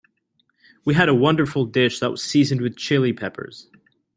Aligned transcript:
We 0.83 0.95
had 0.95 1.09
a 1.09 1.13
wonderful 1.13 1.65
dish 1.65 1.99
that 1.99 2.09
was 2.09 2.23
seasoned 2.23 2.59
with 2.61 2.75
Chili 2.75 3.13
Peppers. 3.13 3.69